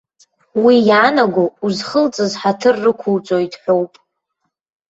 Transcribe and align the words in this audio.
Уи 0.63 0.75
иаанаго 0.89 1.43
узхылҵыз 1.65 2.31
ҳаҭыр 2.41 2.75
рықәуҵоит 2.83 3.53
ҳәоуп. 3.61 3.93